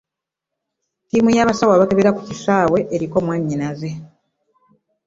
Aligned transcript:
Ttiimu 1.03 1.29
y'abasawo 1.37 1.71
abakebera 1.73 2.15
ku 2.15 2.21
kisaawe 2.29 2.79
eriko 2.95 3.17
mwannyinaze. 3.25 3.89